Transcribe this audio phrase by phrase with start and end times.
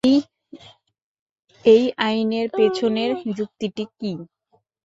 [1.65, 4.11] এই আইনের পেছনের যুক্তিটি কি?